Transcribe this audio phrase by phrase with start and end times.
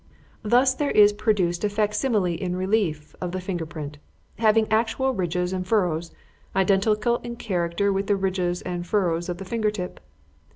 [0.41, 3.99] Thus there is produced a facsimile in relief of the finger print
[4.39, 6.11] having actual ridges and furrows
[6.55, 9.99] identical in character with the ridges and furrows of the finger tip.